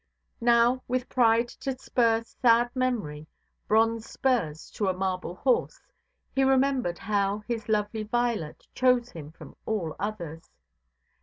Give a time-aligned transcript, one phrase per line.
[0.41, 7.69] Now, with pride to spur sad memory—bronze spurs to a marble horse—he remembered how his
[7.69, 10.49] lovely Violet chose him from all others.